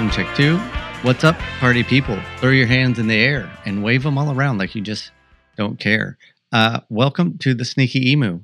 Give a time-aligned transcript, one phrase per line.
[0.00, 0.56] Check one, check two.
[1.02, 2.18] What's up, party people?
[2.38, 5.10] Throw your hands in the air and wave them all around like you just
[5.58, 6.16] don't care.
[6.50, 8.40] Uh, welcome to the Sneaky Emu,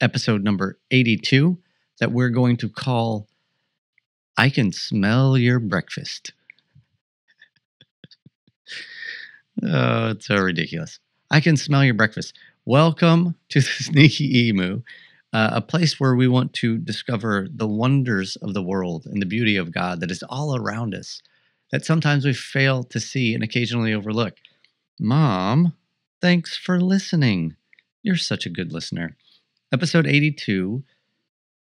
[0.00, 1.58] episode number 82,
[1.98, 3.26] that we're going to call
[4.36, 6.32] I Can Smell Your Breakfast.
[9.64, 11.00] oh, it's so ridiculous.
[11.28, 12.38] I Can Smell Your Breakfast.
[12.66, 14.82] Welcome to the Sneaky Emu,
[15.34, 19.26] uh, a place where we want to discover the wonders of the world and the
[19.26, 21.20] beauty of God that is all around us,
[21.72, 24.34] that sometimes we fail to see and occasionally overlook.
[25.00, 25.74] Mom,
[26.20, 27.56] thanks for listening.
[28.00, 29.16] You're such a good listener.
[29.72, 30.84] Episode 82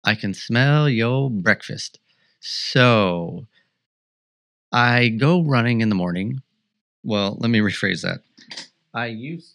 [0.05, 1.99] I Can Smell Your Breakfast.
[2.41, 3.47] So,
[4.71, 6.43] I go running in the morning.
[7.05, 8.21] Well, let me rephrase that.
[8.93, 9.55] I used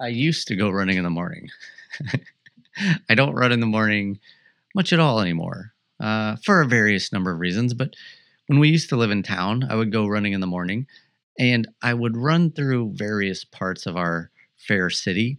[0.00, 1.48] I used to go running in the morning.
[3.08, 4.18] I don't run in the morning
[4.74, 7.74] much at all anymore uh, for a various number of reasons.
[7.74, 7.94] But
[8.46, 10.86] when we used to live in town, I would go running in the morning
[11.38, 15.38] and I would run through various parts of our fair city.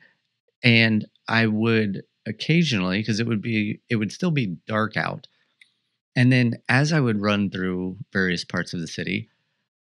[0.63, 5.27] And I would occasionally, because it would be, it would still be dark out.
[6.15, 9.29] And then as I would run through various parts of the city,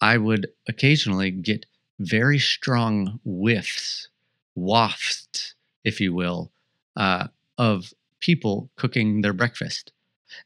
[0.01, 1.65] I would occasionally get
[1.99, 4.09] very strong whiffs,
[4.55, 6.51] wafts, if you will,
[6.95, 7.27] uh,
[7.57, 9.91] of people cooking their breakfast.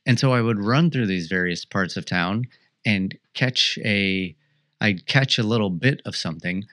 [0.06, 2.46] And so I would run through these various parts of town
[2.86, 4.36] and catch a
[4.80, 6.66] I'd catch a little bit of something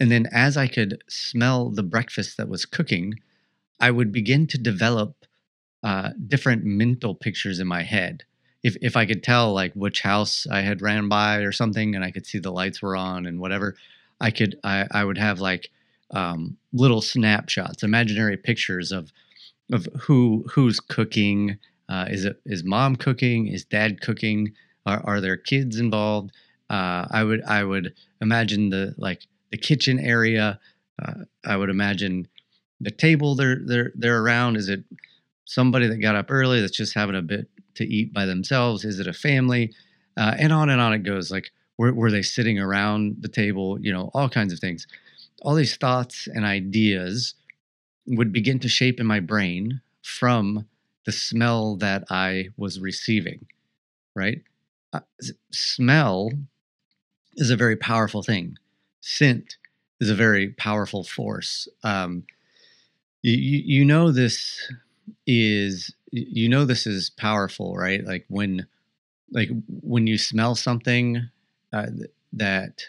[0.00, 3.20] and then as I could smell the breakfast that was cooking,
[3.78, 5.26] I would begin to develop
[5.82, 8.24] uh, different mental pictures in my head.
[8.62, 12.04] If if I could tell like which house I had ran by or something, and
[12.04, 13.76] I could see the lights were on and whatever,
[14.20, 15.70] I could I, I would have like
[16.12, 19.12] um, little snapshots, imaginary pictures of
[19.72, 21.58] of who who's cooking.
[21.88, 23.46] Uh, is it is mom cooking?
[23.46, 24.52] Is dad cooking?
[24.86, 26.32] Are, are there kids involved?
[26.68, 30.58] Uh, I would I would imagine the like the kitchen area.
[31.02, 32.28] Uh, I would imagine
[32.80, 34.56] the table they're they're they're around.
[34.56, 34.84] Is it
[35.44, 38.84] somebody that got up early that's just having a bit to eat by themselves?
[38.84, 39.72] Is it a family?
[40.16, 41.30] Uh, and on and on it goes.
[41.30, 43.80] Like were, were they sitting around the table?
[43.80, 44.86] You know, all kinds of things.
[45.40, 47.34] All these thoughts and ideas
[48.06, 50.66] would begin to shape in my brain from
[51.06, 53.46] the smell that I was receiving,
[54.14, 54.42] right?
[54.92, 55.00] Uh,
[55.52, 56.30] smell
[57.36, 58.56] is a very powerful thing.
[59.00, 59.56] Scent
[60.00, 61.68] is a very powerful force.
[61.82, 62.24] Um,
[63.22, 64.72] you, you know this
[65.26, 68.04] is you know this is powerful, right?
[68.04, 68.66] Like when
[69.30, 69.50] like
[69.82, 71.28] when you smell something
[71.72, 71.86] uh,
[72.32, 72.82] that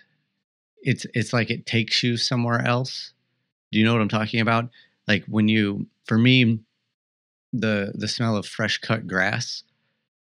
[0.82, 3.14] it's it's like it takes you somewhere else.
[3.72, 4.70] Do you know what I'm talking about?
[5.08, 6.60] like when you for me
[7.54, 9.64] the the smell of fresh cut grass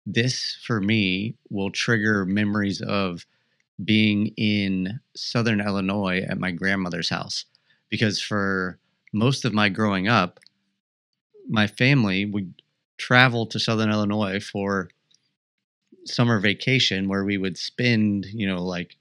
[0.06, 3.27] this for me will trigger memories of
[3.84, 7.44] being in southern illinois at my grandmother's house
[7.91, 8.78] because for
[9.12, 10.38] most of my growing up
[11.49, 12.55] my family would
[12.97, 14.88] travel to southern illinois for
[16.05, 18.97] summer vacation where we would spend you know like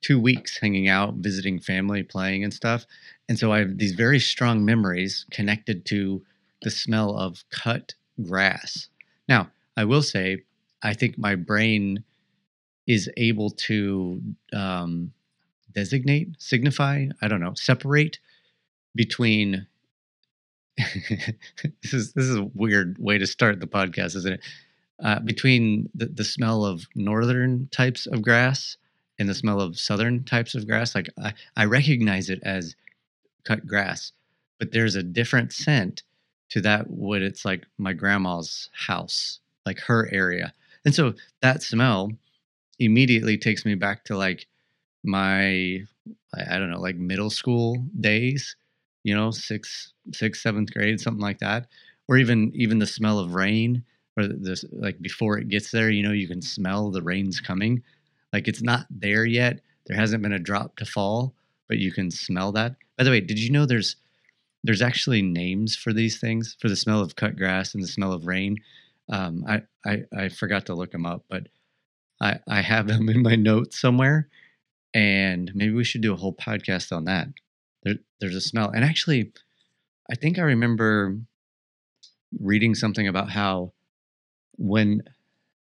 [0.00, 2.86] two weeks hanging out, visiting family, playing and stuff.
[3.28, 6.22] And so I have these very strong memories connected to
[6.62, 8.88] the smell of cut grass.
[9.28, 10.42] Now, I will say,
[10.82, 12.04] I think my brain
[12.86, 14.20] is able to
[14.52, 15.12] um,
[15.72, 18.18] designate, signify, I don't know, separate
[18.94, 19.66] between.
[20.78, 24.40] this is this is a weird way to start the podcast, isn't it?
[25.02, 28.76] Uh, between the, the smell of northern types of grass
[29.20, 30.94] and the smell of southern types of grass.
[30.94, 32.74] Like I, I recognize it as
[33.44, 34.12] cut grass,
[34.58, 36.02] but there's a different scent
[36.50, 40.52] to that what it's like my grandma's house, like her area.
[40.84, 42.10] And so that smell
[42.78, 44.46] immediately takes me back to like
[45.04, 45.80] my
[46.34, 48.56] I don't know, like middle school days,
[49.04, 51.66] you know, sixth, sixth, seventh grade, something like that.
[52.08, 53.84] Or even even the smell of rain
[54.16, 57.82] or this like before it gets there, you know, you can smell the rain's coming.
[58.32, 59.60] Like it's not there yet.
[59.86, 61.34] There hasn't been a drop to fall,
[61.68, 62.76] but you can smell that.
[62.96, 63.96] By the way, did you know there's
[64.62, 68.12] there's actually names for these things for the smell of cut grass and the smell
[68.12, 68.56] of rain?
[69.08, 71.48] Um, I, I I forgot to look them up, but
[72.20, 74.28] I I have them in my notes somewhere,
[74.94, 77.28] and maybe we should do a whole podcast on that.
[77.82, 79.32] There, there's a smell, and actually,
[80.10, 81.16] I think I remember
[82.38, 83.72] reading something about how
[84.56, 85.02] when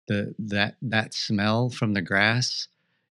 [0.08, 2.68] the that that smell from the grass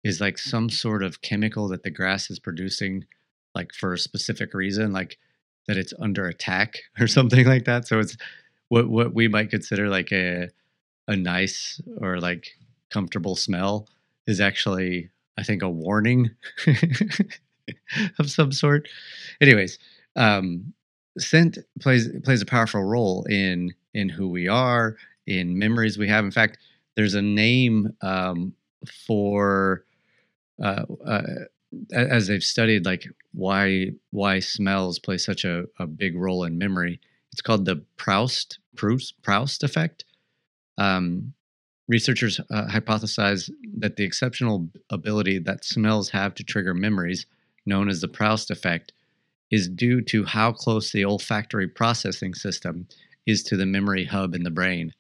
[0.05, 3.05] is like some sort of chemical that the grass is producing
[3.55, 5.19] like for a specific reason like
[5.67, 8.17] that it's under attack or something like that so it's
[8.69, 10.49] what what we might consider like a
[11.09, 12.49] a nice or like
[12.91, 13.89] comfortable smell
[14.27, 16.31] is actually, I think, a warning
[18.19, 18.89] of some sort.
[19.41, 19.79] Anyways,
[20.17, 20.75] um,
[21.19, 24.97] scent plays plays a powerful role in in who we are,
[25.27, 26.25] in memories we have.
[26.25, 26.59] In fact,
[26.99, 28.53] there's a name um,
[29.07, 29.85] for
[30.61, 31.23] uh, uh,
[31.93, 36.99] as they've studied like why why smells play such a, a big role in memory.
[37.31, 40.05] It's called the Proust Proust, Proust effect.
[40.77, 41.35] Um,
[41.87, 43.49] researchers uh, hypothesize
[43.79, 47.27] that the exceptional ability that smells have to trigger memories,
[47.65, 48.93] known as the Proust effect,
[49.53, 52.89] is due to how close the olfactory processing system
[53.25, 54.93] is to the memory hub in the brain.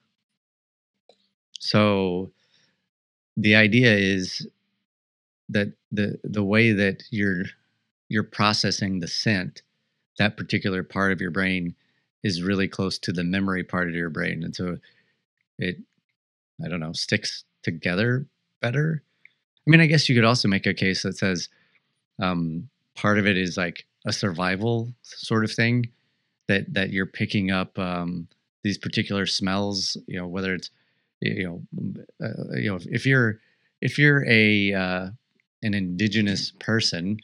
[1.58, 2.32] So
[3.36, 4.46] the idea is
[5.48, 7.44] that the the way that you're
[8.08, 9.62] you're processing the scent,
[10.18, 11.74] that particular part of your brain
[12.24, 14.42] is really close to the memory part of your brain.
[14.42, 14.78] And so
[15.58, 15.78] it
[16.64, 18.26] I don't know, sticks together
[18.60, 19.02] better.
[19.66, 21.48] I mean, I guess you could also make a case that says
[22.20, 25.90] um, part of it is like a survival sort of thing
[26.48, 28.28] that that you're picking up um,
[28.64, 29.96] these particular smells.
[30.06, 30.70] You know, whether it's
[31.20, 33.38] you know uh, you know if you're
[33.80, 35.08] if you're a uh,
[35.62, 37.18] an indigenous person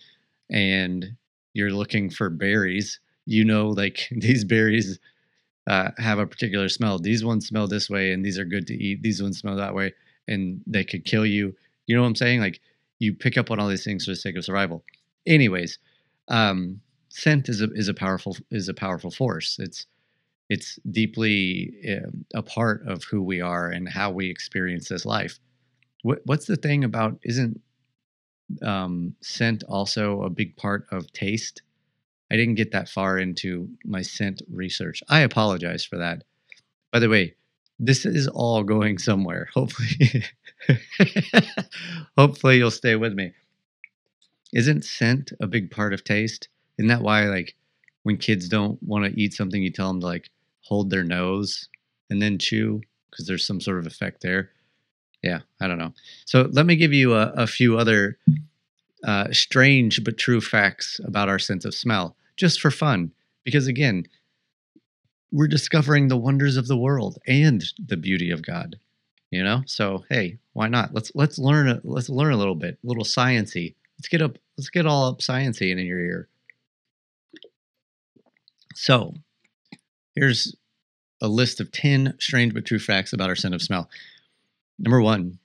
[0.50, 1.17] and
[1.55, 4.99] you're looking for berries, you know, like these berries
[5.67, 6.99] uh, have a particular smell.
[6.99, 9.02] These ones smell this way, and these are good to eat.
[9.02, 9.93] These ones smell that way,
[10.29, 11.55] and they could kill you.
[11.87, 12.40] You know what I'm saying?
[12.40, 12.61] Like
[12.99, 14.85] you pick up on all these things for the sake of survival.
[15.26, 15.79] Anyways,
[16.29, 19.58] um, scent is a is a powerful is a powerful force.
[19.58, 19.87] It's
[20.50, 25.38] it's deeply uh, a part of who we are and how we experience this life.
[26.02, 27.61] What, what's the thing about isn't
[28.62, 31.62] um, scent also a big part of taste?
[32.31, 35.02] I didn't get that far into my scent research.
[35.08, 36.25] I apologize for that.
[36.93, 37.35] By the way,
[37.79, 39.49] this is all going somewhere.
[39.55, 40.25] Hopefully,
[42.17, 43.32] hopefully you'll stay with me.
[44.52, 46.49] Isn't scent a big part of taste?
[46.79, 47.55] Isn't that why, like,
[48.05, 50.31] when kids don't want to eat something, you tell them to like
[50.64, 51.69] hold their nose
[52.11, 52.81] and then chew
[53.11, 54.50] because there's some sort of effect there.
[55.22, 55.94] Yeah, I don't know.
[56.26, 58.19] So let me give you a, a few other
[59.05, 63.12] uh, strange but true facts about our sense of smell, just for fun.
[63.44, 64.06] Because again,
[65.32, 68.76] we're discovering the wonders of the world and the beauty of God.
[69.31, 70.94] You know, so hey, why not?
[70.94, 73.75] Let's let's learn a, let's learn a little bit, a little sciency.
[73.99, 76.28] Let's get up, let's get all up sciency in your ear.
[78.75, 79.14] So,
[80.14, 80.55] here's
[81.20, 83.88] a list of ten strange but true facts about our sense of smell.
[84.78, 85.38] Number one,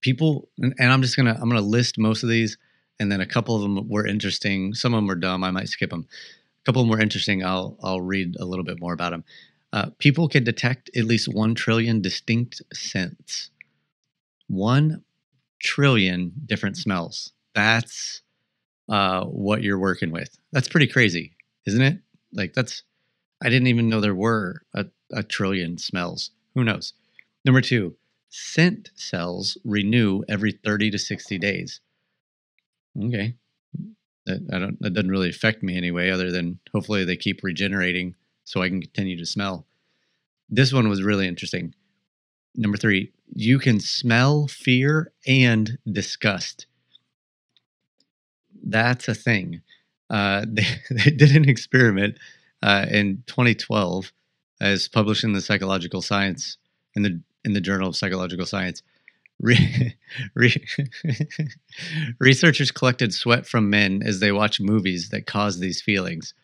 [0.00, 2.58] people and, and i'm just gonna i'm gonna list most of these
[2.98, 4.72] and then a couple of them were interesting.
[4.72, 5.44] Some of them were dumb.
[5.44, 7.44] I might skip them a couple of them were interesting.
[7.44, 9.24] I'll i'll read a little bit more about them
[9.72, 13.50] uh, people can detect at least one trillion distinct scents.
[14.48, 15.02] One
[15.60, 17.32] trillion different smells.
[17.54, 18.22] That's
[18.88, 20.38] uh, what you're working with.
[20.52, 21.32] That's pretty crazy
[21.66, 21.98] isn't it?
[22.32, 22.82] Like that's
[23.42, 26.92] i didn't even know there were a, a trillion smells who knows
[27.44, 27.96] number two
[28.38, 31.80] Scent cells renew every 30 to 60 days.
[33.02, 33.34] Okay.
[34.26, 38.14] That, I don't, that doesn't really affect me anyway, other than hopefully they keep regenerating
[38.44, 39.66] so I can continue to smell.
[40.50, 41.74] This one was really interesting.
[42.56, 46.66] Number three, you can smell fear and disgust.
[48.62, 49.62] That's a thing.
[50.10, 52.18] Uh, they, they did an experiment
[52.66, 54.12] uh, in 2012
[54.60, 56.58] as published in the Psychological Science
[56.96, 58.82] in the in the Journal of Psychological Science.
[59.40, 59.94] Re-
[60.34, 60.66] re-
[62.18, 66.34] researchers collected sweat from men as they watched movies that caused these feelings.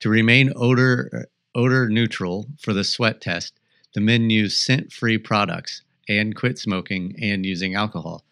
[0.00, 1.26] To remain odor
[1.56, 3.58] odor neutral for the sweat test,
[3.94, 8.22] the men used scent-free products and quit smoking and using alcohol.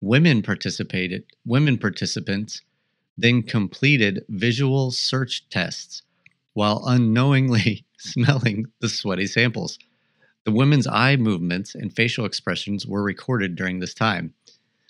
[0.00, 1.24] Women participated.
[1.44, 2.62] Women participants
[3.18, 6.02] then completed visual search tests
[6.54, 9.78] while unknowingly smelling the sweaty samples.
[10.44, 14.34] The women's eye movements and facial expressions were recorded during this time.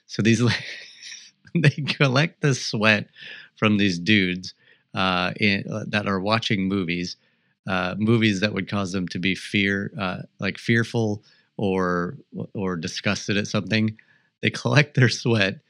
[0.07, 0.43] So these
[1.55, 3.09] they collect the sweat
[3.57, 4.55] from these dudes
[4.95, 7.17] uh, in, uh, that are watching movies,
[7.69, 11.23] uh, movies that would cause them to be fear, uh, like fearful
[11.57, 12.17] or
[12.55, 13.97] or disgusted at something.
[14.43, 15.61] They collect their sweat,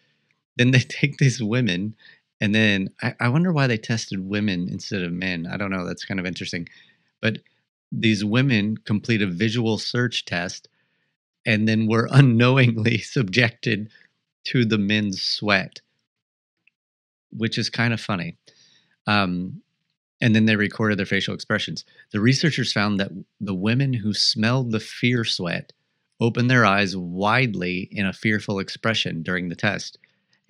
[0.56, 1.94] then they take these women,
[2.40, 5.46] and then I, I wonder why they tested women instead of men.
[5.46, 5.86] I don't know.
[5.86, 6.68] That's kind of interesting,
[7.20, 7.38] but
[7.92, 10.68] these women complete a visual search test
[11.44, 13.90] and then were unknowingly subjected
[14.44, 15.80] to the men's sweat,
[17.30, 18.36] which is kind of funny.
[19.06, 19.62] Um,
[20.20, 21.84] and then they recorded their facial expressions.
[22.12, 25.72] The researchers found that the women who smelled the fear sweat
[26.20, 29.98] opened their eyes widely in a fearful expression during the test,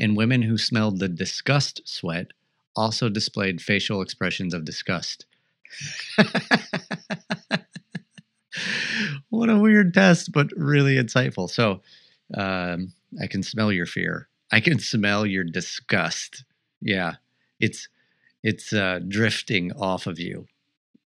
[0.00, 2.32] and women who smelled the disgust sweat
[2.74, 5.26] also displayed facial expressions of disgust.
[9.28, 11.48] what a weird test, but really insightful.
[11.48, 11.82] So,
[12.34, 14.28] um, I can smell your fear.
[14.52, 16.44] I can smell your disgust.
[16.80, 17.14] Yeah,
[17.58, 17.88] it's
[18.42, 20.46] it's uh, drifting off of you.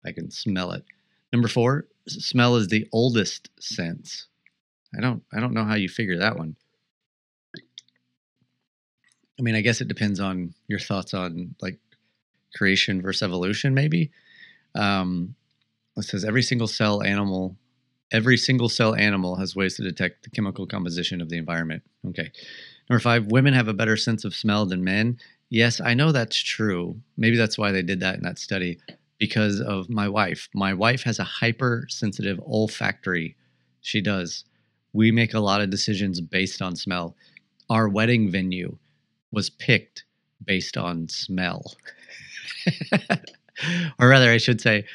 [0.05, 0.83] I can smell it.
[1.31, 4.27] Number four, smell is the oldest sense.
[4.97, 6.55] I don't I don't know how you figure that one.
[9.41, 11.79] I mean, I guess it depends on your thoughts on like
[12.55, 14.11] creation versus evolution, maybe.
[14.75, 15.33] Um,
[15.97, 17.57] it says every single cell animal,
[18.11, 21.81] every single cell animal has ways to detect the chemical composition of the environment.
[22.09, 22.31] Okay.
[22.87, 25.17] Number five, women have a better sense of smell than men.
[25.49, 27.01] Yes, I know that's true.
[27.17, 28.77] Maybe that's why they did that in that study
[29.17, 30.49] because of my wife.
[30.53, 33.35] My wife has a hypersensitive olfactory.
[33.81, 34.45] She does.
[34.93, 37.15] We make a lot of decisions based on smell.
[37.71, 38.77] Our wedding venue
[39.31, 40.05] was picked
[40.45, 41.73] based on smell.
[43.99, 44.85] or rather, I should say,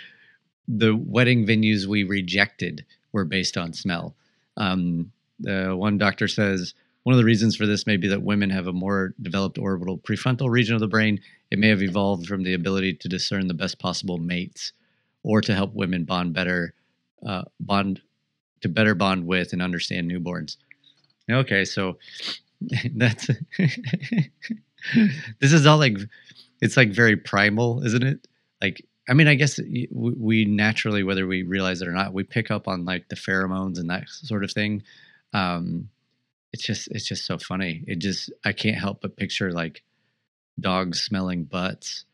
[0.69, 4.15] the wedding venues we rejected were based on smell.
[4.57, 6.75] Um, one doctor says
[7.07, 9.99] one of the reasons for this may be that women have a more developed orbital
[9.99, 11.21] prefrontal region of the brain.
[11.53, 14.73] It may have evolved from the ability to discern the best possible mates,
[15.23, 16.75] or to help women bond better,
[17.25, 18.01] uh, bond
[18.63, 20.57] to better bond with and understand newborns.
[21.31, 21.99] Okay, so
[22.95, 23.27] that's
[25.41, 25.99] this is all like
[26.61, 28.27] it's like very primal, isn't it?
[28.61, 29.61] Like I mean, I guess
[29.93, 33.79] we naturally, whether we realize it or not, we pick up on like the pheromones
[33.79, 34.83] and that sort of thing.
[35.33, 35.91] Um,
[36.53, 37.85] it's just, it's just so funny.
[37.87, 39.83] It just, I can't help but picture like
[40.59, 42.05] dogs smelling butts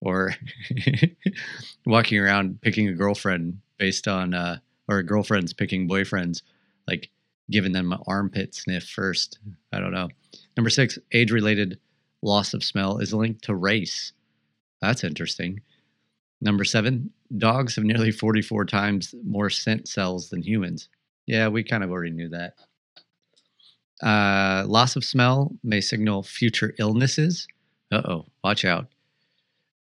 [0.00, 0.34] or
[1.86, 6.42] walking around picking a girlfriend based on, uh, or girlfriends picking boyfriends,
[6.86, 7.10] like
[7.50, 9.38] giving them an armpit sniff first.
[9.72, 10.08] I don't know.
[10.56, 11.78] Number six, age related
[12.22, 14.12] loss of smell is linked to race.
[14.80, 15.60] That's interesting.
[16.40, 20.88] Number seven, dogs have nearly 44 times more scent cells than humans.
[21.26, 22.54] Yeah, we kind of already knew that.
[24.02, 27.48] Uh, loss of smell may signal future illnesses.
[27.90, 28.86] Uh oh, watch out.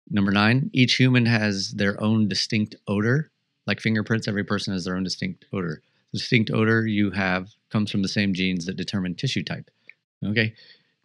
[0.09, 3.31] Number nine, each human has their own distinct odor.
[3.67, 5.81] Like fingerprints, every person has their own distinct odor.
[6.11, 9.69] The distinct odor you have comes from the same genes that determine tissue type.
[10.25, 10.53] Okay.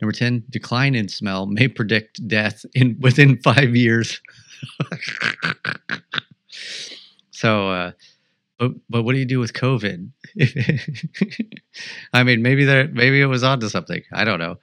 [0.00, 4.20] Number 10, decline in smell may predict death in within five years.
[7.30, 7.92] so, uh,
[8.58, 10.10] but but what do you do with COVID?
[12.12, 14.02] I mean, maybe there, maybe it was onto something.
[14.12, 14.56] I don't know.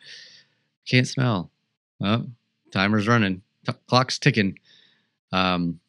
[0.87, 1.51] Can't smell.
[1.99, 2.27] Well,
[2.71, 3.41] timer's running.
[3.65, 4.57] T- clock's ticking.
[5.31, 5.80] Um,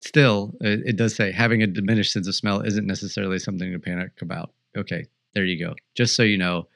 [0.00, 3.78] still, it, it does say having a diminished sense of smell isn't necessarily something to
[3.78, 4.52] panic about.
[4.76, 5.74] Okay, there you go.
[5.94, 6.66] Just so you know,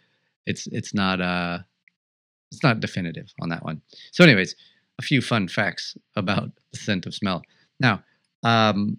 [0.47, 1.59] it's it's not uh
[2.51, 3.83] it's not definitive on that one.
[4.13, 4.55] So, anyways,
[4.99, 7.43] a few fun facts about the scent of smell.
[7.81, 8.05] Now,
[8.45, 8.99] um,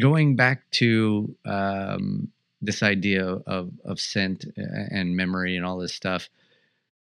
[0.00, 2.28] going back to um,
[2.60, 6.28] this idea of, of scent and memory and all this stuff,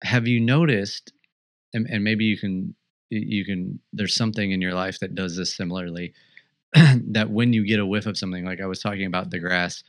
[0.02, 1.12] have you noticed,
[1.72, 2.74] and, and maybe you can,
[3.10, 6.12] you can, there's something in your life that does this similarly,
[6.74, 9.82] that when you get a whiff of something, like I was talking about the grass,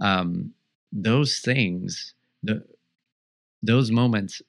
[0.00, 0.52] um,
[0.92, 2.64] those things, the,
[3.62, 4.42] those moments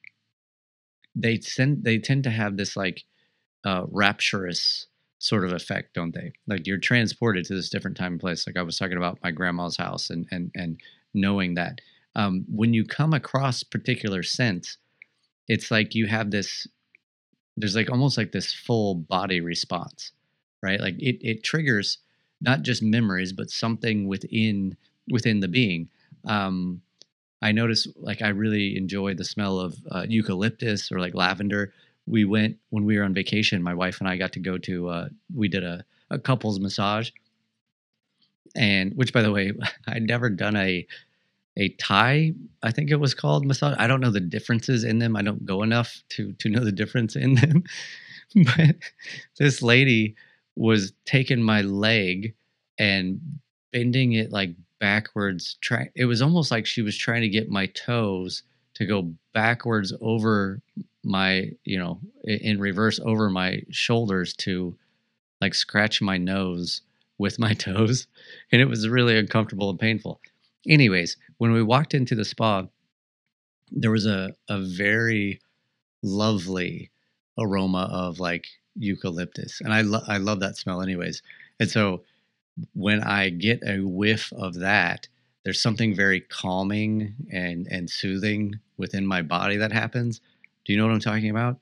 [1.16, 3.04] they tend they tend to have this like
[3.66, 4.88] uh, rapturous
[5.20, 6.34] sort of effect, don't they?
[6.48, 8.46] Like you're transported to this different time and place.
[8.46, 10.80] Like I was talking about my grandma's house and and and
[11.14, 11.80] knowing that
[12.16, 14.78] um, when you come across particular scents,
[15.48, 16.68] it's like you have this.
[17.58, 20.12] There's like almost like this full body response,
[20.62, 20.80] right?
[20.80, 22.00] Like it it triggers
[22.42, 24.76] not just memories, but something within
[25.10, 25.90] within the being.
[26.26, 26.82] Um,
[27.42, 31.74] I notice like I really enjoy the smell of uh, eucalyptus or like lavender.
[32.06, 33.62] We went when we were on vacation.
[33.62, 34.90] My wife and I got to go to.
[34.90, 37.12] Uh, we did a, a couples massage,
[38.56, 39.52] and which, by the way,
[39.88, 40.88] I'd never done a
[41.58, 42.34] a Thai.
[42.64, 43.76] I think it was called massage.
[43.78, 45.16] I don't know the differences in them.
[45.16, 47.64] I don't go enough to to know the difference in them.
[48.58, 48.76] but
[49.38, 50.16] this lady
[50.56, 52.34] was taking my leg
[52.80, 53.20] and
[53.72, 57.66] bending it like backwards try it was almost like she was trying to get my
[57.68, 58.44] toes
[58.74, 60.62] to go backwards over
[61.04, 64.76] my you know in reverse over my shoulders to
[65.42, 66.82] like scratch my nose
[67.18, 68.08] with my toes
[68.52, 70.20] and it was really uncomfortable and painful
[70.68, 72.66] anyways when we walked into the spa
[73.72, 75.40] there was a, a very
[76.04, 76.92] lovely
[77.40, 81.22] aroma of like eucalyptus and i, lo- I love that smell anyways
[81.60, 82.04] and so
[82.74, 85.08] when I get a whiff of that,
[85.44, 90.22] there's something very calming and and soothing within my body that happens.
[90.66, 91.60] Do you know what I'm talking about?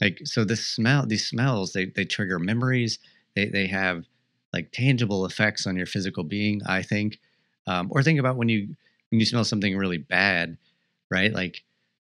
[0.00, 2.98] Like so this smell these smells they they trigger memories.
[3.36, 4.04] They they have
[4.52, 7.18] like tangible effects on your physical being, I think.
[7.66, 8.68] Um, or think about when you
[9.10, 10.56] when you smell something really bad,
[11.10, 11.32] right?
[11.32, 11.62] Like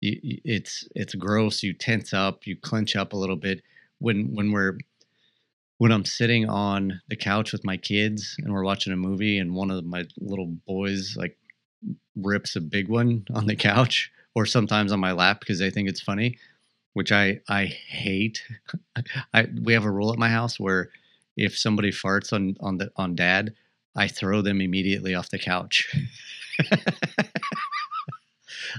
[0.02, 3.62] it's it's gross, you tense up, you clench up a little bit
[3.98, 4.78] when when we're
[5.78, 9.54] when I'm sitting on the couch with my kids and we're watching a movie and
[9.54, 11.36] one of my little boys like
[12.16, 15.88] rips a big one on the couch or sometimes on my lap because they think
[15.88, 16.38] it's funny,
[16.94, 18.42] which I I hate.
[19.34, 20.90] I we have a rule at my house where
[21.36, 23.54] if somebody farts on on the on dad,
[23.96, 25.94] I throw them immediately off the couch.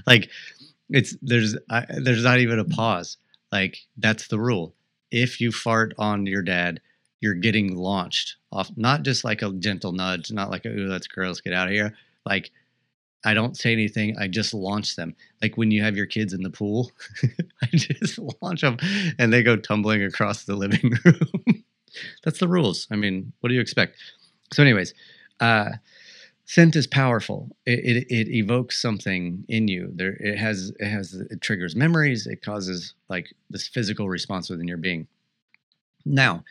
[0.06, 0.30] like
[0.90, 3.18] it's there's I, there's not even a pause.
[3.52, 4.74] Like that's the rule.
[5.10, 6.80] If you fart on your dad,
[7.20, 11.40] you're getting launched off not just like a gentle nudge not like ooh that's gross
[11.40, 11.94] get out of here
[12.24, 12.50] like
[13.24, 16.42] i don't say anything i just launch them like when you have your kids in
[16.42, 16.90] the pool
[17.62, 18.76] i just launch them
[19.18, 21.64] and they go tumbling across the living room
[22.24, 23.96] that's the rules i mean what do you expect
[24.52, 24.94] so anyways
[25.40, 25.70] uh
[26.48, 27.54] scent is powerful.
[27.66, 29.90] It, it, it evokes something in you.
[29.94, 32.26] There it has it has it triggers memories.
[32.26, 35.06] It causes like this physical response within your being.
[36.06, 36.42] Now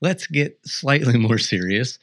[0.00, 1.98] let's get slightly more serious.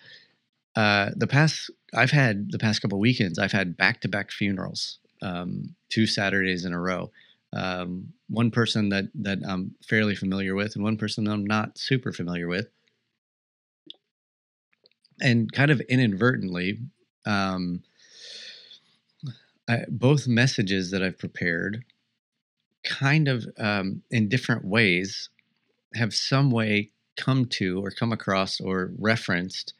[0.76, 5.00] Uh, the past, I've had the past couple weekends, I've had back to back funerals,
[5.22, 7.12] um, two Saturdays in a row.
[7.54, 11.78] Um, one person that that I'm fairly familiar with, and one person that I'm not
[11.78, 12.68] super familiar with,
[15.22, 16.80] and kind of inadvertently,
[17.26, 17.84] um,
[19.70, 21.86] I, both messages that I've prepared,
[22.84, 25.30] kind of um, in different ways,
[25.94, 29.74] have some way come to or come across or referenced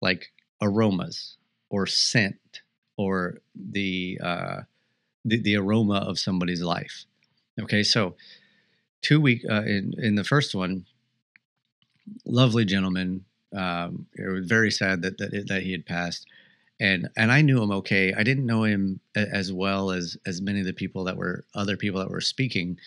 [0.00, 1.36] like aromas
[1.70, 2.62] or scent
[2.96, 4.60] or the uh,
[5.24, 7.04] the, the aroma of somebody's life.
[7.60, 8.16] Okay, so
[9.02, 10.86] two week uh, in in the first one,
[12.24, 13.24] lovely gentleman.
[13.54, 16.26] Um, it was very sad that that, that he had passed,
[16.80, 18.14] and and I knew him okay.
[18.14, 21.76] I didn't know him as well as as many of the people that were other
[21.76, 22.78] people that were speaking,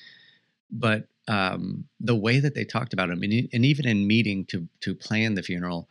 [0.71, 4.67] but um, the way that they talked about him, and, and, even in meeting to
[4.81, 5.89] to plan the funeral,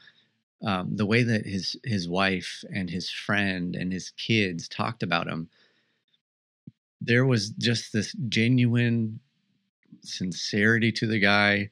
[0.64, 5.26] um, the way that his his wife and his friend and his kids talked about
[5.26, 5.48] him,
[7.00, 9.20] there was just this genuine
[10.02, 11.70] sincerity to the guy,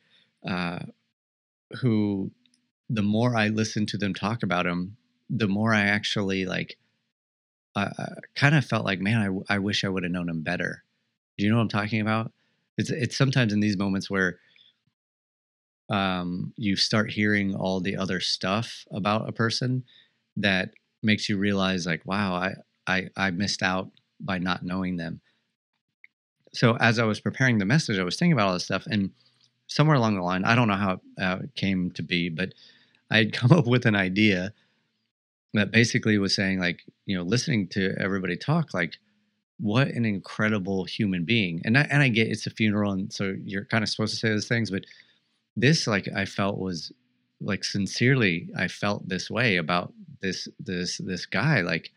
[0.49, 0.81] uh,
[1.81, 2.31] who,
[2.88, 4.97] the more I listened to them talk about him,
[5.31, 6.77] the more I actually like,
[7.75, 7.88] uh,
[8.35, 10.85] kind of felt like, man, I I wish I would have known him better.
[11.38, 12.33] Do you know what I'm talking about?
[12.79, 14.38] it's it's sometimes in these moments where
[15.90, 19.85] um, you start hearing all the other stuff about a person
[20.37, 20.71] that
[21.03, 22.55] makes you realize like wow I,
[22.87, 23.90] I i missed out
[24.21, 25.21] by not knowing them
[26.55, 29.11] so as i was preparing the message i was thinking about all this stuff and
[29.75, 32.53] somewhere along the line i don't know how, how it came to be but
[33.11, 34.53] i had come up with an idea
[35.55, 38.95] that basically was saying like you know listening to everybody talk like
[39.63, 41.63] what an incredible human being.
[41.65, 44.19] And I, and I get it's a funeral, and so you're kind of supposed to
[44.19, 44.85] say those things, but
[45.57, 46.93] this, like, I felt was
[47.41, 51.61] like sincerely, I felt this way about this this this guy.
[51.61, 51.93] Like,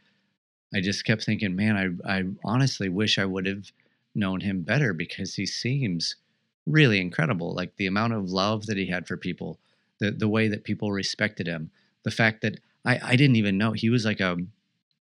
[0.75, 3.71] I just kept thinking, man, I I honestly wish I would have
[4.13, 6.17] known him better because he seems
[6.65, 7.53] really incredible.
[7.53, 9.59] Like the amount of love that he had for people,
[9.99, 11.71] the the way that people respected him,
[12.03, 14.37] the fact that I I didn't even know he was like a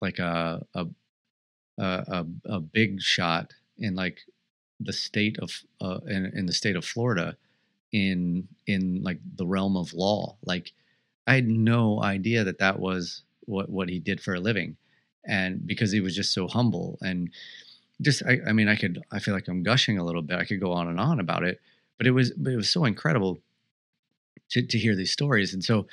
[0.01, 0.87] like a a
[1.77, 4.19] a, a, big shot in like
[4.79, 7.35] the state of uh, in, in the state of Florida
[7.91, 10.35] in in like the realm of law.
[10.43, 10.71] Like
[11.25, 14.77] I had no idea that that was what what he did for a living,
[15.25, 17.29] and because he was just so humble and
[18.03, 20.37] just I, I mean I could I feel like I'm gushing a little bit.
[20.37, 21.59] I could go on and on about it,
[21.97, 23.39] but it was but it was so incredible
[24.51, 25.87] to to hear these stories, and so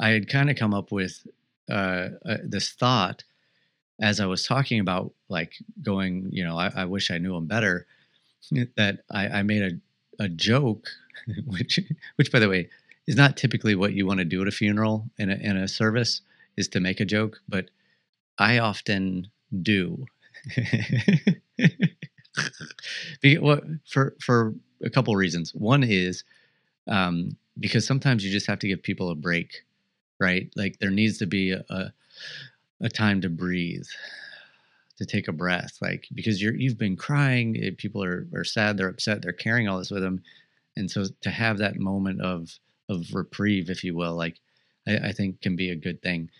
[0.00, 1.26] I had kind of come up with
[1.70, 3.24] uh, uh, this thought
[4.00, 7.46] as I was talking about like going, you know, I, I wish I knew him
[7.46, 7.86] better,
[8.76, 10.88] that I, I made a, a joke,
[11.46, 11.80] which
[12.16, 12.68] which by the way
[13.06, 15.68] is not typically what you want to do at a funeral in a in a
[15.68, 16.20] service
[16.56, 17.70] is to make a joke, but
[18.38, 19.28] I often
[19.62, 20.06] do.
[23.86, 25.54] for for a couple of reasons.
[25.54, 26.24] One is
[26.88, 29.64] um, because sometimes you just have to give people a break,
[30.20, 30.50] right?
[30.56, 31.92] Like there needs to be a, a
[32.82, 33.86] a time to breathe
[34.98, 38.76] to take a breath like because you're you've been crying eh, people are, are sad
[38.76, 40.22] they're upset they're carrying all this with them
[40.76, 44.40] and so to have that moment of of reprieve if you will like
[44.86, 46.30] I, I think can be a good thing.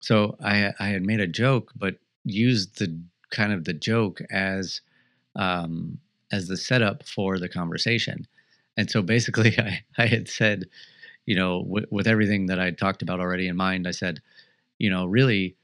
[0.00, 3.00] So I I had made a joke, but used the
[3.34, 4.80] kind of the joke as
[5.36, 5.98] um,
[6.32, 8.26] as the setup for the conversation.
[8.76, 10.66] And so basically, I I had said,
[11.26, 14.22] you know, w- with everything that I talked about already in mind, I said,
[14.78, 15.56] you know, really,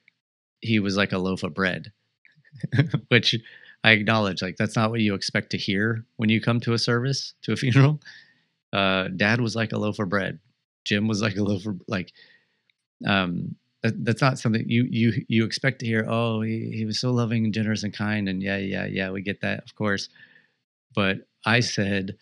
[0.61, 1.93] he was like a loaf of bread,
[3.09, 3.37] which
[3.85, 6.79] I acknowledge, like that's not what you expect to hear when you come to a
[6.79, 8.01] service, to a funeral.
[8.73, 10.39] Uh, Dad was like a loaf of bread.
[10.85, 12.13] Jim was like a loaf of like.
[13.07, 16.07] Um, that, that's not something you you you expect to hear.
[16.09, 19.23] Oh, he, he was so loving and generous and kind, and yeah, yeah, yeah, we
[19.23, 20.09] get that, of course.
[20.95, 22.17] But I said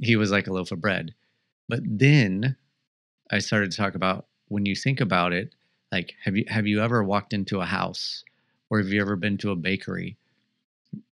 [0.00, 1.14] he was like a loaf of bread.
[1.68, 2.56] But then
[3.30, 5.54] I started to talk about when you think about it,
[5.90, 8.24] like have you have you ever walked into a house
[8.70, 10.16] or have you ever been to a bakery?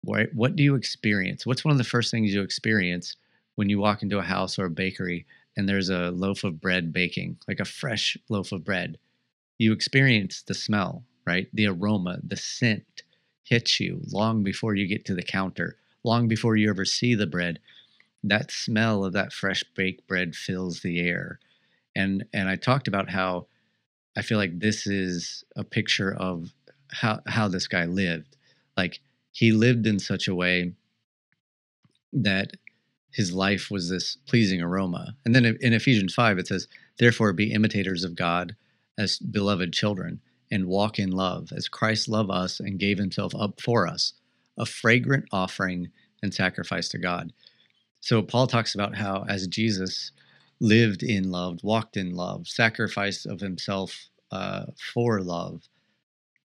[0.05, 0.33] Right?
[0.33, 1.45] What do you experience?
[1.45, 3.15] What's one of the first things you experience
[3.55, 6.91] when you walk into a house or a bakery and there's a loaf of bread
[6.91, 8.97] baking, like a fresh loaf of bread?
[9.59, 11.49] You experience the smell, right?
[11.53, 13.03] The aroma, the scent
[13.43, 17.27] hits you long before you get to the counter, long before you ever see the
[17.27, 17.59] bread.
[18.23, 21.39] That smell of that fresh baked bread fills the air.
[21.95, 23.47] And and I talked about how
[24.15, 26.53] I feel like this is a picture of
[26.91, 28.37] how how this guy lived.
[28.77, 30.73] Like he lived in such a way
[32.13, 32.51] that
[33.11, 35.15] his life was this pleasing aroma.
[35.25, 36.67] And then in Ephesians 5 it says,
[36.97, 38.55] "Therefore be imitators of God
[38.99, 43.61] as beloved children and walk in love as Christ loved us and gave himself up
[43.61, 44.13] for us,
[44.57, 45.89] a fragrant offering
[46.21, 47.33] and sacrifice to God."
[48.01, 50.11] So Paul talks about how as Jesus
[50.59, 55.67] lived in love, walked in love, sacrificed of himself uh, for love,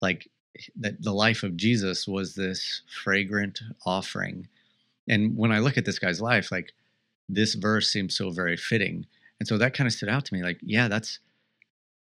[0.01, 0.31] like
[0.77, 4.49] that the life of Jesus was this fragrant offering.
[5.09, 6.73] And when I look at this guy's life, like
[7.29, 9.07] this verse seems so very fitting.
[9.41, 11.19] And so that kind of stood out to me like, yeah, that's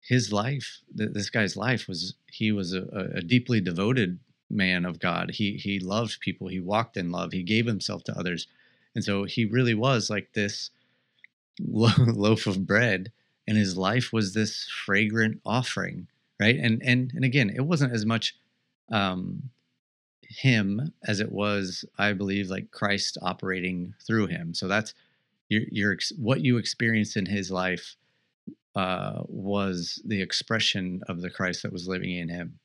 [0.01, 0.79] his life.
[0.93, 2.83] This guy's life was, he was a,
[3.15, 5.31] a deeply devoted man of God.
[5.31, 6.47] He, he loved people.
[6.47, 7.31] He walked in love.
[7.31, 8.47] He gave himself to others.
[8.95, 10.71] And so he really was like this
[11.59, 13.11] loaf of bread
[13.47, 16.07] and his life was this fragrant offering
[16.39, 18.35] right and and and again it wasn't as much
[18.91, 19.49] um
[20.21, 24.93] him as it was i believe like christ operating through him so that's
[25.49, 27.95] your your what you experienced in his life
[28.75, 32.59] uh was the expression of the christ that was living in him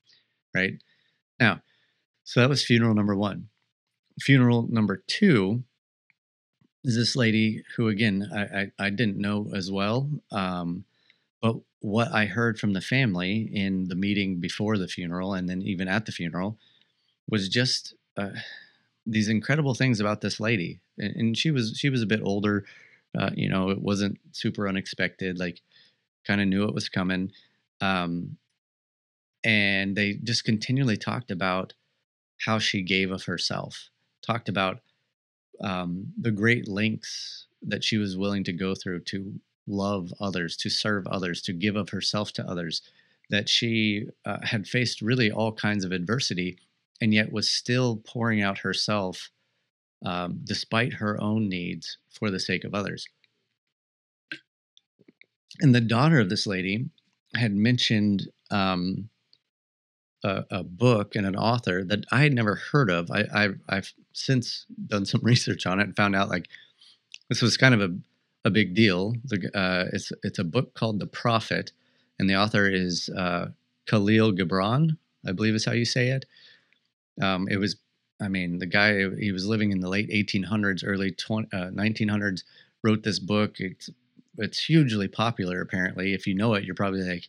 [0.55, 0.81] right
[1.39, 1.61] now
[2.23, 3.47] so that was funeral number one
[4.19, 5.63] funeral number two
[6.87, 10.09] is this lady who, again, I, I, I didn't know as well.
[10.31, 10.85] Um,
[11.41, 15.61] but what I heard from the family in the meeting before the funeral and then
[15.61, 16.57] even at the funeral
[17.29, 18.29] was just uh,
[19.05, 20.79] these incredible things about this lady.
[20.97, 22.65] And, and she was she was a bit older.
[23.17, 25.39] Uh, you know, it wasn't super unexpected.
[25.39, 25.61] Like,
[26.27, 27.31] kind of knew it was coming.
[27.81, 28.37] Um,
[29.43, 31.73] and they just continually talked about
[32.45, 33.89] how she gave of herself.
[34.21, 34.79] Talked about
[35.61, 40.69] um, the great lengths that she was willing to go through to love others, to
[40.69, 42.81] serve others, to give of herself to others,
[43.29, 46.57] that she uh, had faced really all kinds of adversity
[47.01, 49.29] and yet was still pouring out herself
[50.05, 53.07] um, despite her own needs for the sake of others.
[55.59, 56.89] And the daughter of this lady
[57.35, 59.09] had mentioned um,
[60.23, 63.11] a, a, book and an author that I had never heard of.
[63.11, 66.47] I, I, I've since done some research on it and found out like
[67.29, 67.95] this was kind of a,
[68.45, 69.13] a big deal.
[69.25, 71.71] The, uh, it's it's a book called The Prophet,
[72.19, 73.47] and the author is uh,
[73.87, 76.25] Kahlil Gibran, I believe is how you say it.
[77.21, 77.77] Um, it was,
[78.21, 82.43] I mean, the guy he was living in the late 1800s, early 20, uh, 1900s.
[82.83, 83.55] Wrote this book.
[83.59, 83.89] It's
[84.37, 86.13] it's hugely popular apparently.
[86.13, 87.27] If you know it, you're probably like,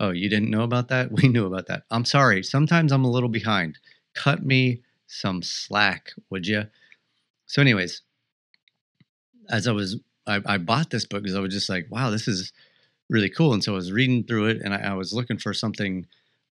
[0.00, 1.10] oh, you didn't know about that?
[1.22, 1.84] We knew about that.
[1.90, 2.42] I'm sorry.
[2.42, 3.78] Sometimes I'm a little behind.
[4.14, 6.64] Cut me some slack, would you?
[7.46, 8.02] So, anyways,
[9.50, 12.28] as I was, I, I bought this book because I was just like, wow, this
[12.28, 12.52] is
[13.10, 13.52] really cool.
[13.52, 16.06] And so I was reading through it and I, I was looking for something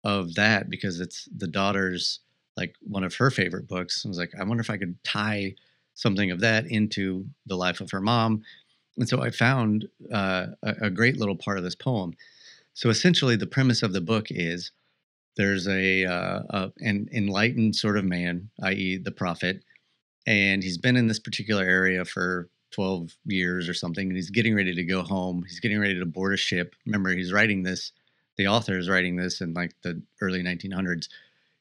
[0.04, 2.20] of that because it's the daughter's,
[2.58, 4.04] like one of her favorite books.
[4.06, 5.56] I was like, I wonder if I could tie
[5.94, 8.44] something of that into the life of her mom.
[9.00, 12.14] And so I found uh, a, a great little part of this poem.
[12.74, 14.72] So essentially, the premise of the book is
[15.38, 19.64] there's a, uh, a, an enlightened sort of man, i.e., the prophet,
[20.28, 24.54] and he's been in this particular area for 12 years or something, and he's getting
[24.54, 25.44] ready to go home.
[25.48, 26.76] He's getting ready to board a ship.
[26.86, 27.94] Remember, he's writing this.
[28.38, 31.08] The author is writing this in like the early 1900s.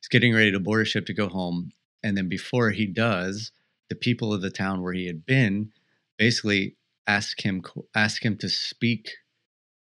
[0.00, 1.70] He's getting ready to board a ship to go home,
[2.02, 3.52] and then before he does,
[3.88, 5.72] the people of the town where he had been
[6.18, 6.74] basically
[7.08, 7.62] ask him
[7.96, 9.10] ask him to speak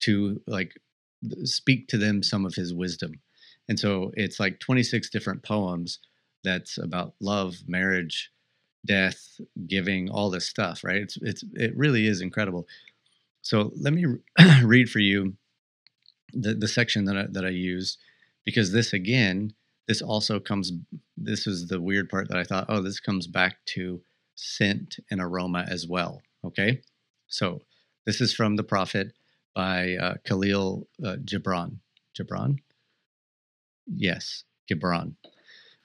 [0.01, 0.73] to like
[1.43, 3.13] speak to them some of his wisdom.
[3.67, 5.99] And so it's like 26 different poems
[6.43, 8.31] that's about love, marriage,
[8.85, 10.97] death, giving, all this stuff, right?
[11.01, 12.67] It's it's it really is incredible.
[13.41, 14.05] So let me
[14.63, 15.35] read for you
[16.33, 17.97] the the section that I, that I use
[18.45, 19.53] because this again,
[19.87, 20.71] this also comes.
[21.17, 22.65] This is the weird part that I thought.
[22.69, 24.01] Oh, this comes back to
[24.35, 26.21] scent and aroma as well.
[26.45, 26.81] Okay,
[27.35, 27.61] so
[28.05, 29.11] this is from the prophet
[29.53, 31.79] by uh, Kahlil uh, Gibran.
[32.17, 32.59] Gibran,
[33.87, 35.15] yes, Gibran.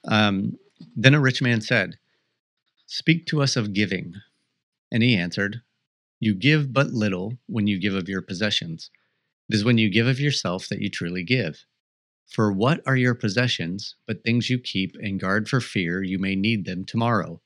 [0.07, 0.57] Um,
[0.95, 1.97] then a rich man said,
[2.85, 4.13] Speak to us of giving.
[4.91, 5.61] And he answered,
[6.21, 8.89] You give but little when you give of your possessions.
[9.49, 11.65] It is when you give of yourself that you truly give.
[12.27, 16.35] For what are your possessions but things you keep and guard for fear you may
[16.35, 17.41] need them tomorrow?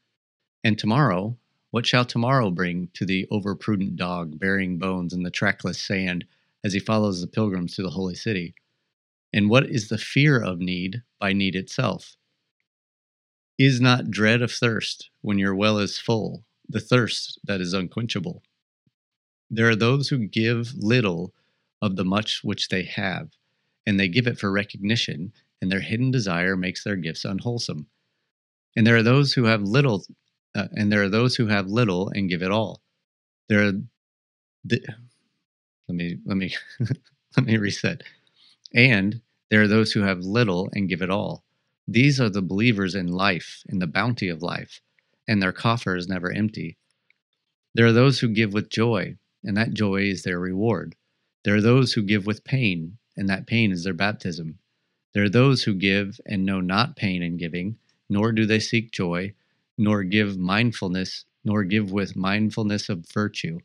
[0.63, 1.38] And tomorrow,
[1.76, 6.24] what shall tomorrow bring to the overprudent dog burying bones in the trackless sand
[6.64, 8.56] as he follows the pilgrims to the holy city?
[9.34, 12.16] And what is the fear of need by need itself?
[13.58, 18.42] Is not dread of thirst when your well is full, the thirst that is unquenchable?
[19.50, 21.34] There are those who give little
[21.82, 23.32] of the much which they have,
[23.86, 27.88] and they give it for recognition, and their hidden desire makes their gifts unwholesome.
[28.78, 30.06] And there are those who have little,
[30.56, 32.82] uh, and there are those who have little and give it all.
[33.50, 33.74] There are,
[34.63, 34.82] the,
[35.88, 36.56] let me let me
[37.38, 38.02] let me reset.
[38.74, 41.44] And there are those who have little and give it all.
[41.88, 44.82] These are the believers in life, in the bounty of life,
[45.28, 46.78] and their coffer is never empty.
[47.76, 50.96] There are those who give with joy, and that joy is their reward.
[51.44, 54.58] There are those who give with pain, and that pain is their baptism.
[55.13, 57.78] There are those who give and know not pain in giving,
[58.10, 59.34] nor do they seek joy,
[59.78, 63.60] nor give mindfulness, nor give with mindfulness of virtue.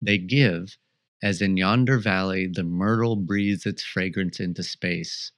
[0.00, 0.76] They give,
[1.22, 5.32] as in yonder valley the myrtle breathes its fragrance into space.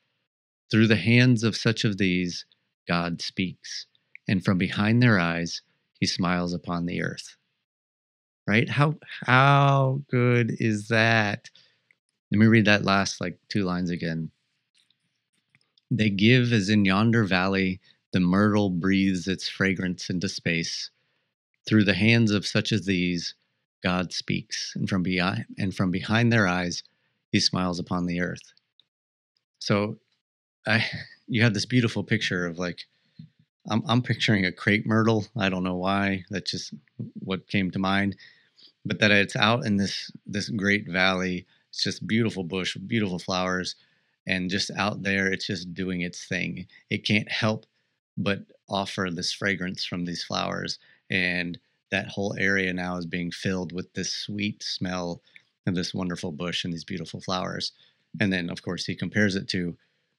[0.71, 2.45] Through the hands of such of these,
[2.87, 3.87] God speaks,
[4.29, 5.63] and from behind their eyes,
[5.99, 7.37] he smiles upon the earth.
[8.47, 8.69] Right?
[8.69, 11.51] How how good is that?
[12.31, 14.31] Let me read that last like two lines again.
[15.91, 17.81] They give as in yonder valley
[18.13, 20.91] the myrtle breathes its fragrance into space.
[21.67, 23.35] Through the hands of such as these,
[23.83, 26.83] God speaks, and from behind and from behind their eyes,
[27.31, 28.53] he smiles upon the earth.
[29.59, 29.99] So
[30.67, 30.85] I
[31.29, 32.81] you have this beautiful picture of like
[33.69, 35.27] I'm I'm picturing a crepe myrtle.
[35.37, 36.25] I don't know why.
[36.31, 36.75] That's just
[37.21, 38.17] what came to mind.
[38.85, 41.47] But that it's out in this this great valley.
[41.71, 43.77] It's just beautiful bush, beautiful flowers,
[44.27, 46.67] and just out there, it's just doing its thing.
[46.91, 47.67] It can't help
[48.23, 50.79] but offer this fragrance from these flowers,
[51.11, 51.59] and
[51.91, 55.23] that whole area now is being filled with this sweet smell
[55.67, 57.73] of this wonderful bush and these beautiful flowers.
[58.21, 59.77] And then, of course, he compares it to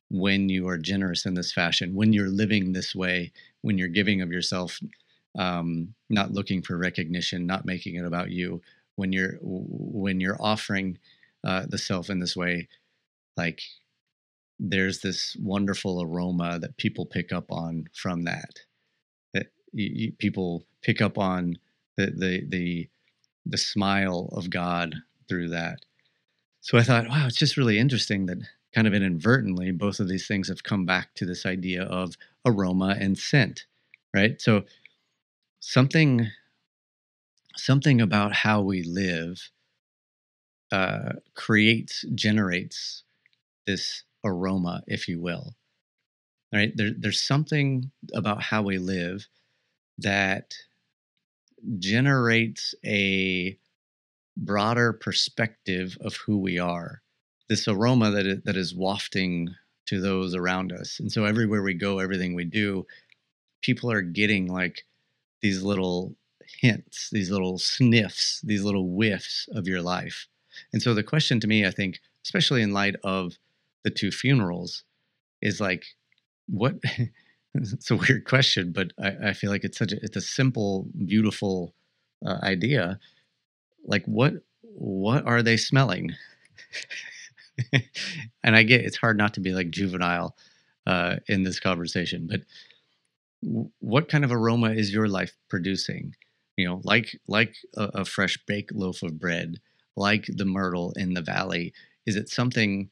[0.10, 4.22] when you are generous in this fashion, when you're living this way, when you're giving
[4.22, 4.80] of yourself,
[5.38, 8.62] um, not looking for recognition, not making it about you,
[8.96, 10.98] when you're when you're offering
[11.46, 12.68] uh, the self in this way,
[13.38, 13.62] like
[14.62, 18.60] there's this wonderful aroma that people pick up on from that.
[19.34, 21.58] That you, you, people pick up on
[21.97, 22.89] the the the
[23.45, 24.95] the smile of God
[25.28, 25.80] through that.
[26.62, 28.38] So I thought, wow, it's just really interesting that
[28.74, 32.95] kind of inadvertently, both of these things have come back to this idea of aroma
[33.00, 33.65] and scent,
[34.13, 34.39] right?
[34.39, 34.63] So
[35.60, 36.28] something
[37.56, 39.50] something about how we live
[40.71, 43.04] uh, creates generates
[43.65, 45.56] this aroma, if you will.
[46.54, 46.72] Right?
[46.76, 49.28] There, there's something about how we live
[49.98, 50.54] that
[51.80, 53.58] generates a
[54.36, 57.02] broader perspective of who we are
[57.52, 59.54] this aroma that is, that is wafting
[59.86, 61.02] to those around us.
[61.02, 62.88] And so everywhere we go, everything we do,
[63.62, 64.86] people are getting like
[65.42, 66.16] these little
[66.62, 70.30] hints, these little sniffs, these little whiffs of your life.
[70.72, 73.38] And so the question to me, I think, especially in light of
[73.84, 74.84] the two funerals,
[75.41, 75.86] is like,
[76.48, 76.76] what?
[77.54, 80.88] it's a weird question, but I, I, feel like it's such a it's a simple,
[81.06, 81.74] beautiful
[82.26, 83.00] uh, idea.
[83.86, 86.12] Like, what what are they smelling?
[88.44, 90.36] and I get it's hard not to be like juvenile
[90.88, 92.41] uh, in this conversation, but
[93.44, 96.15] w- what kind of aroma is your life producing?
[96.58, 99.60] You know, like like a, a fresh baked loaf of bread,
[99.96, 101.74] like the myrtle in the valley.
[102.06, 102.89] Is it something?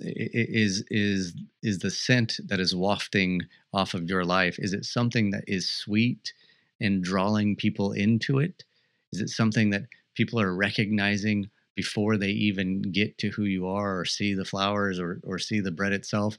[0.00, 4.58] Is is is the scent that is wafting off of your life?
[4.58, 6.32] Is it something that is sweet
[6.80, 8.64] and drawing people into it?
[9.12, 14.00] Is it something that people are recognizing before they even get to who you are
[14.00, 16.38] or see the flowers or, or see the bread itself.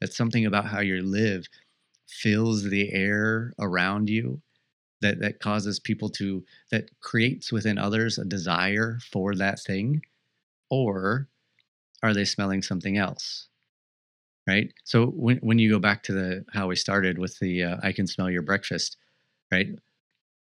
[0.00, 1.46] That something about how you live
[2.06, 4.42] fills the air around you
[5.00, 10.02] that, that causes people to, that creates within others a desire for that thing?
[10.68, 11.28] Or
[12.02, 13.48] are they smelling something else?
[14.46, 14.72] Right.
[14.82, 17.92] So when, when you go back to the how we started with the uh, I
[17.92, 18.96] can smell your breakfast,
[19.52, 19.68] right?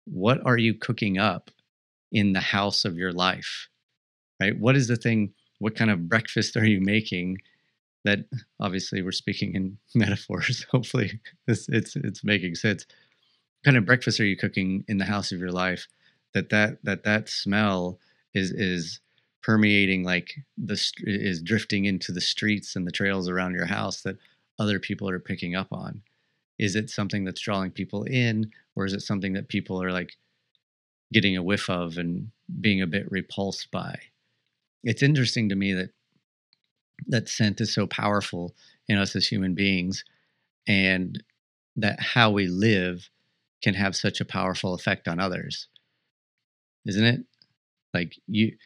[0.06, 1.50] What are you cooking up
[2.10, 3.68] in the house of your life?
[4.40, 4.58] Right?
[4.58, 5.34] What is the thing?
[5.58, 7.38] What kind of breakfast are you making?
[8.04, 8.20] That
[8.58, 10.64] obviously we're speaking in metaphors.
[10.70, 12.86] Hopefully, this it's it's making sense.
[12.88, 15.86] What kind of breakfast are you cooking in the house of your life?
[16.32, 17.98] That that that that smell
[18.32, 19.00] is is
[19.42, 24.18] permeating like the is drifting into the streets and the trails around your house that
[24.58, 26.02] other people are picking up on.
[26.58, 30.16] Is it something that's drawing people in or is it something that people are like
[31.12, 33.98] getting a whiff of and being a bit repulsed by?
[34.84, 35.90] It's interesting to me that
[37.06, 38.54] that scent is so powerful
[38.88, 40.04] in us as human beings
[40.66, 41.22] and
[41.76, 43.08] that how we live
[43.62, 45.68] can have such a powerful effect on others.
[46.86, 47.20] Isn't it?
[47.94, 48.56] Like you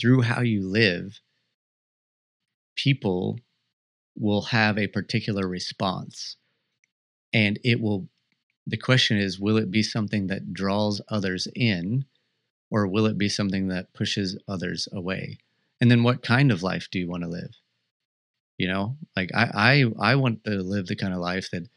[0.00, 1.20] through how you live,
[2.76, 3.38] people
[4.16, 6.36] will have a particular response.
[7.32, 8.08] And it will,
[8.66, 12.04] the question is, will it be something that draws others in,
[12.70, 15.38] or will it be something that pushes others away?
[15.80, 17.56] And then what kind of life do you want to live?
[18.58, 21.68] You know, like I, I, I want to live the kind of life that,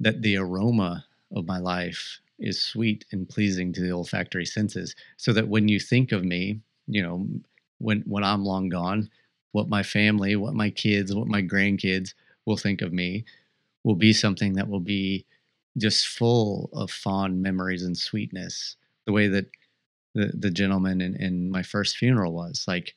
[0.00, 5.32] that the aroma of my life is sweet and pleasing to the olfactory senses so
[5.32, 7.26] that when you think of me you know
[7.78, 9.08] when when i'm long gone
[9.52, 12.14] what my family what my kids what my grandkids
[12.46, 13.24] will think of me
[13.84, 15.24] will be something that will be
[15.78, 19.46] just full of fond memories and sweetness the way that
[20.14, 22.94] the, the gentleman in, in my first funeral was like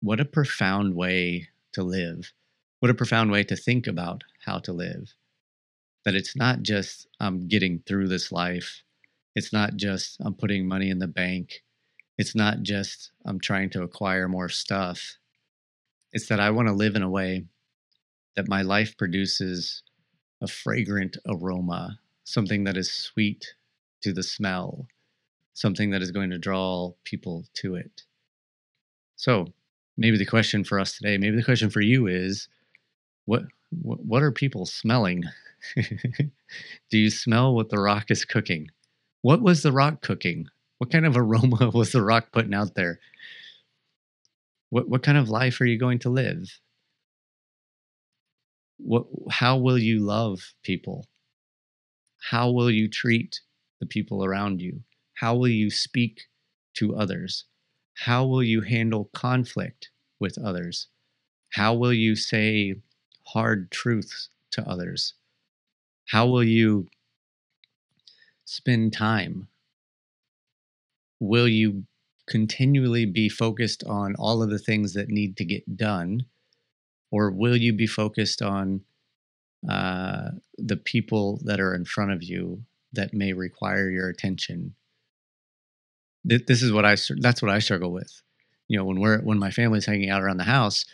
[0.00, 2.32] what a profound way to live.
[2.80, 5.12] What a profound way to think about how to live
[6.04, 8.82] that it's not just I'm getting through this life.
[9.34, 11.62] It's not just I'm putting money in the bank.
[12.16, 15.16] It's not just I'm trying to acquire more stuff.
[16.12, 17.44] It's that I want to live in a way
[18.36, 19.82] that my life produces
[20.40, 23.54] a fragrant aroma, something that is sweet
[24.02, 24.86] to the smell,
[25.54, 28.02] something that is going to draw people to it.
[29.16, 29.46] So,
[29.96, 32.48] maybe the question for us today, maybe the question for you is
[33.24, 35.24] what what are people smelling
[36.90, 38.70] Do you smell what the rock is cooking?
[39.22, 40.46] What was the rock cooking?
[40.78, 43.00] What kind of aroma was the rock putting out there?
[44.70, 46.60] What what kind of life are you going to live?
[48.78, 51.06] What how will you love people?
[52.30, 53.40] How will you treat
[53.80, 54.84] the people around you?
[55.14, 56.28] How will you speak
[56.74, 57.44] to others?
[57.94, 59.90] How will you handle conflict
[60.20, 60.88] with others?
[61.50, 62.76] How will you say
[63.26, 65.14] hard truths to others?
[66.08, 66.88] How will you
[68.46, 69.48] spend time?
[71.20, 71.84] Will you
[72.26, 76.24] continually be focused on all of the things that need to get done?
[77.10, 78.82] Or will you be focused on
[79.68, 82.62] uh, the people that are in front of you
[82.94, 84.74] that may require your attention?
[86.24, 88.22] This is what I, that's what I struggle with.
[88.66, 90.86] You know, when we're, when my family's hanging out around the house,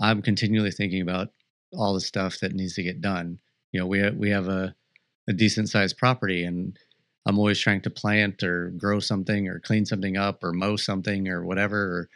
[0.00, 1.28] I'm continually thinking about
[1.72, 3.38] all the stuff that needs to get done
[3.72, 4.74] you know we we have a
[5.28, 6.76] a decent sized property and
[7.26, 11.28] I'm always trying to plant or grow something or clean something up or mow something
[11.28, 12.08] or whatever or,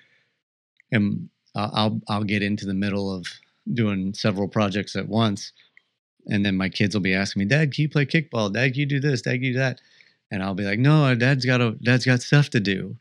[0.92, 3.26] and I'll I'll get into the middle of
[3.72, 5.52] doing several projects at once
[6.26, 8.52] and then my kids will be asking me dad can you play kickball?
[8.52, 9.22] Dad can you do this?
[9.22, 9.80] Dad can you do that?
[10.30, 12.96] And I'll be like no uh, dad's got a dad's got stuff to do.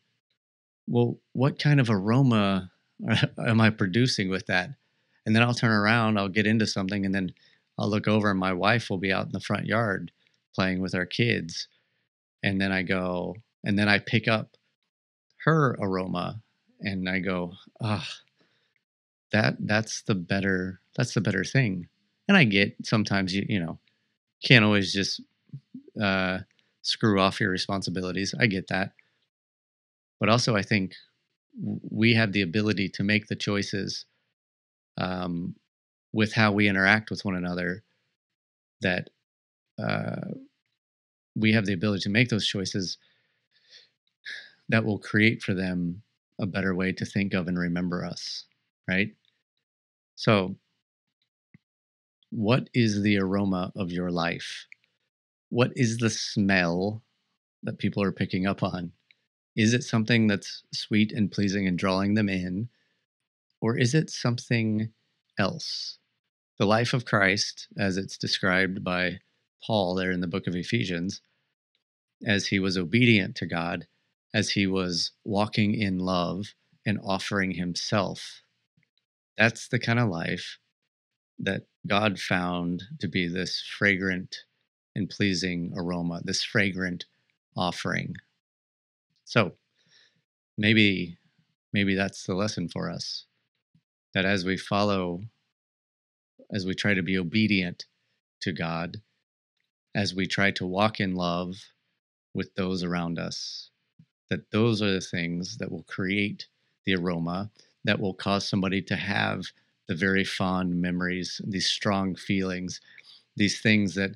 [0.88, 2.70] Well what kind of aroma
[3.39, 4.70] am I producing with that?
[5.26, 7.32] And then I'll turn around I'll get into something and then
[7.78, 10.11] I'll look over and my wife will be out in the front yard
[10.55, 11.67] playing with our kids.
[12.43, 14.57] And then I go, and then I pick up
[15.45, 16.41] her aroma
[16.82, 18.07] and I go, ah,
[19.32, 21.88] that that's the better that's the better thing.
[22.28, 23.80] And I get sometimes you you know
[24.43, 25.21] can't always just
[26.01, 26.39] uh,
[26.82, 28.34] screw off your responsibilities.
[28.39, 28.93] I get that,
[30.19, 30.93] but also I think
[31.89, 34.05] we have the ability to make the choices
[34.97, 35.55] um,
[36.14, 37.84] with how we interact with one another
[38.82, 39.09] that
[39.82, 40.32] uh,
[41.36, 42.97] we have the ability to make those choices
[44.70, 46.01] that will create for them
[46.39, 48.45] a better way to think of and remember us,
[48.88, 49.09] right?
[50.16, 50.55] So,
[52.30, 54.66] what is the aroma of your life?
[55.49, 57.03] What is the smell
[57.64, 58.91] that people are picking up on?
[59.55, 62.70] Is it something that's sweet and pleasing and drawing them in?
[63.61, 64.89] Or is it something
[65.38, 65.99] else?
[66.64, 69.20] The life of Christ, as it's described by
[69.68, 71.20] Paul there in the book of Ephesians,
[72.26, 73.86] as he was obedient to God,
[74.34, 76.53] as he was walking in love
[76.86, 78.43] and offering himself.
[79.38, 80.57] That's the kind of life
[81.38, 84.45] that God found to be this fragrant
[84.95, 87.07] and pleasing aroma, this fragrant
[87.57, 88.16] offering.
[89.26, 89.57] So
[90.57, 91.18] maybe
[91.74, 93.26] maybe that's the lesson for us
[94.14, 95.24] that as we follow
[96.54, 97.86] as we try to be obedient
[98.41, 99.01] to God,
[99.95, 101.56] as we try to walk in love
[102.34, 103.72] with those around us,
[104.30, 106.47] that those are the things that will create
[106.86, 107.51] the aroma
[107.86, 109.43] that will cause somebody to have
[109.88, 112.82] the very fond memories, these strong feelings,
[113.38, 114.12] these things that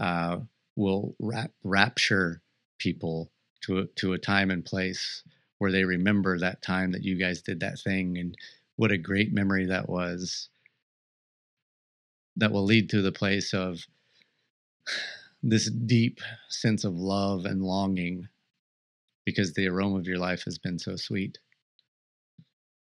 [0.00, 0.38] uh,
[0.76, 2.42] will rap- rapture
[2.78, 3.30] people
[3.62, 5.24] to a, to a time and place
[5.58, 8.36] where they remember that time that you guys did that thing and
[8.76, 10.50] what a great memory that was.
[12.36, 13.86] That will lead to the place of
[15.42, 18.28] this deep sense of love and longing
[19.24, 21.38] because the aroma of your life has been so sweet.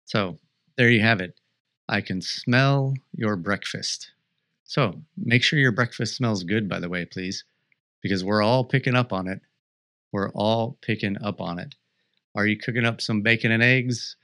[0.05, 0.38] So,
[0.76, 1.38] there you have it.
[1.88, 4.12] I can smell your breakfast.
[4.64, 7.44] So, make sure your breakfast smells good, by the way, please,
[8.03, 9.40] because we're all picking up on it.
[10.12, 11.74] We're all picking up on it.
[12.34, 14.16] Are you cooking up some bacon and eggs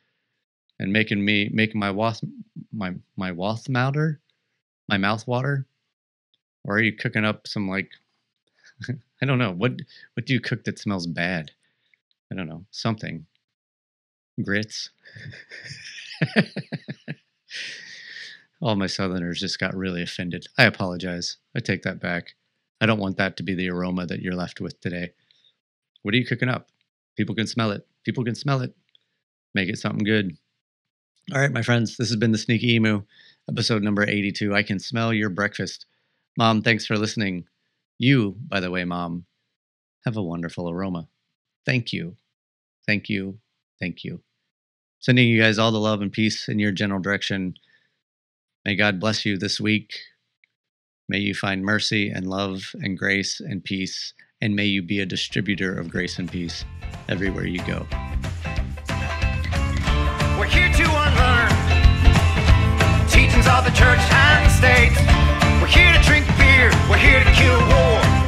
[0.79, 2.23] and making me making my wath
[2.73, 4.21] my my wath mouter,
[4.89, 5.67] my mouth water?
[6.65, 7.91] Or are you cooking up some like
[9.23, 9.53] I don't know.
[9.53, 9.81] What
[10.15, 11.51] what do you cook that smells bad?
[12.33, 13.27] I don't know, something.
[14.43, 14.91] Grits.
[18.63, 20.47] All my Southerners just got really offended.
[20.59, 21.37] I apologize.
[21.55, 22.35] I take that back.
[22.81, 25.13] I don't want that to be the aroma that you're left with today.
[26.03, 26.69] What are you cooking up?
[27.17, 27.87] People can smell it.
[28.05, 28.75] People can smell it.
[29.55, 30.37] Make it something good.
[31.33, 33.03] All right, my friends, this has been the Sneaky Emu,
[33.49, 34.55] episode number 82.
[34.55, 35.87] I can smell your breakfast.
[36.37, 37.47] Mom, thanks for listening.
[37.99, 39.25] You, by the way, Mom,
[40.05, 41.09] have a wonderful aroma.
[41.65, 42.17] Thank you.
[42.87, 43.39] Thank you.
[43.81, 44.21] Thank you.
[45.01, 47.55] Sending you guys all the love and peace in your general direction.
[48.67, 49.95] May God bless you this week.
[51.09, 54.13] May you find mercy and love and grace and peace.
[54.43, 56.67] And may you be a distributor of grace and peace
[57.09, 57.87] everywhere you go.
[63.55, 64.93] of the church and the state.
[65.61, 68.24] We're here to drink beer, we're here to kill war.